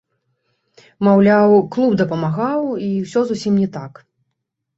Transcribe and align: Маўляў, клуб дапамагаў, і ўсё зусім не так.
Маўляў, 1.07 1.53
клуб 1.75 1.91
дапамагаў, 2.01 2.61
і 2.87 2.89
ўсё 3.05 3.19
зусім 3.29 3.53
не 3.61 3.69
так. 3.79 3.93